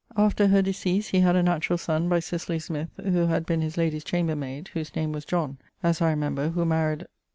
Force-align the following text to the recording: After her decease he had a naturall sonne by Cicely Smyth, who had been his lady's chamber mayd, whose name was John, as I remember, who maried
After 0.17 0.47
her 0.47 0.63
decease 0.63 1.09
he 1.09 1.19
had 1.19 1.35
a 1.35 1.43
naturall 1.43 1.77
sonne 1.77 2.09
by 2.09 2.21
Cicely 2.21 2.57
Smyth, 2.57 2.89
who 3.03 3.27
had 3.27 3.45
been 3.45 3.61
his 3.61 3.77
lady's 3.77 4.03
chamber 4.03 4.35
mayd, 4.35 4.69
whose 4.73 4.95
name 4.95 5.11
was 5.11 5.25
John, 5.25 5.59
as 5.83 6.01
I 6.01 6.09
remember, 6.09 6.49
who 6.49 6.65
maried 6.65 7.05